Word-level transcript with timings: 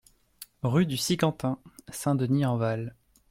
Rue 0.63 0.87
du 0.87 0.97
Sicantin, 0.97 1.59
Saint-Denis-en-Val 1.91 2.95